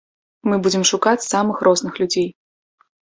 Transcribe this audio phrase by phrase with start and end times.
[0.51, 2.29] Мы будзем шукаць самых розных людзей.